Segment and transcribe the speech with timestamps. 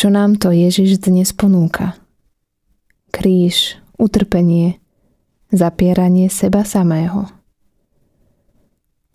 [0.00, 1.92] čo nám to Ježiš dnes ponúka.
[3.12, 4.80] Kríž, utrpenie,
[5.52, 7.28] zapieranie seba samého.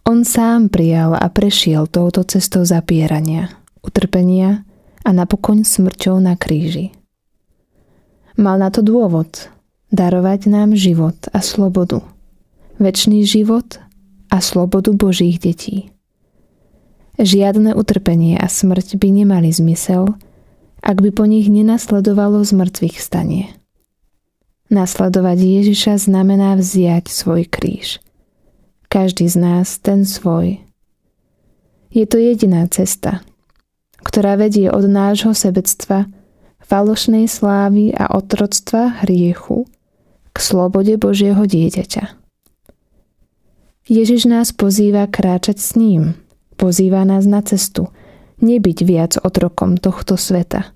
[0.06, 3.50] On sám prijal a prešiel touto cestou zapierania,
[3.82, 4.62] utrpenia
[5.02, 6.94] a napokon smrťou na kríži.
[8.38, 9.50] Mal na to dôvod
[9.90, 12.06] darovať nám život a slobodu,
[12.78, 13.82] väčší život
[14.30, 15.90] a slobodu Božích detí.
[17.18, 20.14] Žiadne utrpenie a smrť by nemali zmysel,
[20.86, 23.50] ak by po nich nenasledovalo zmrtvých stanie.
[24.70, 27.98] Nasledovať Ježiša znamená vziať svoj kríž–
[28.96, 30.64] každý z nás ten svoj.
[31.92, 33.20] Je to jediná cesta,
[34.00, 36.08] ktorá vedie od nášho sebectva,
[36.64, 39.68] falošnej slávy a otroctva hriechu
[40.32, 42.16] k slobode Božieho dieťaťa.
[43.92, 46.16] Ježiš nás pozýva kráčať s ním,
[46.56, 47.92] pozýva nás na cestu,
[48.40, 50.72] nebyť viac otrokom tohto sveta,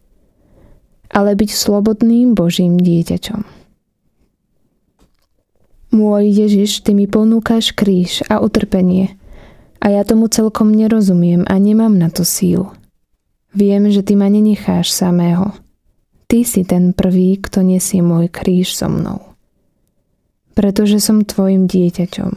[1.10, 3.42] ale byť slobodným Božím dieťaťom.
[5.90, 9.18] Môj Ježiš, ty mi ponúkaš kríž a utrpenie.
[9.82, 12.70] A ja tomu celkom nerozumiem a nemám na to síl.
[13.58, 15.50] Viem, že ty ma nenecháš samého.
[16.30, 19.34] Ty si ten prvý, kto nesie môj kríž so mnou.
[20.54, 22.32] Pretože som tvojim dieťaťom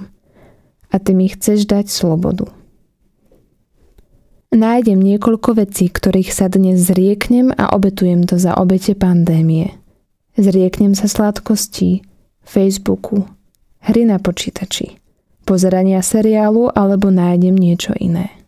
[0.93, 2.49] a ty mi chceš dať slobodu.
[4.53, 9.73] Nájdem niekoľko vecí, ktorých sa dnes zrieknem a obetujem to za obete pandémie.
[10.37, 12.05] Zrieknem sa sladkostí,
[12.45, 13.25] Facebooku,
[13.81, 15.01] hry na počítači,
[15.49, 18.42] pozerania seriálu alebo nájdem niečo iné.